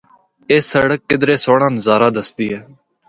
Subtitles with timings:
[0.49, 2.61] اے سڑک کدرے سہنڑا نظارہ دسدی ہے۔